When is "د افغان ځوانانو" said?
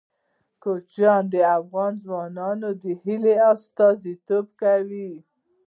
1.33-2.69